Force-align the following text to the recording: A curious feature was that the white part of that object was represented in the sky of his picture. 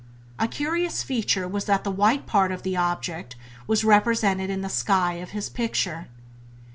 A 0.39 0.47
curious 0.47 1.03
feature 1.03 1.47
was 1.47 1.65
that 1.65 1.83
the 1.83 1.91
white 1.91 2.25
part 2.25 2.51
of 2.51 2.63
that 2.63 2.75
object 2.75 3.35
was 3.67 3.83
represented 3.83 4.49
in 4.49 4.61
the 4.61 4.67
sky 4.67 5.13
of 5.21 5.29
his 5.29 5.47
picture. 5.47 6.07